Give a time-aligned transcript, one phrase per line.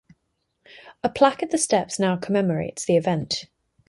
[1.03, 3.45] A plaque at the steps now commemorates the event.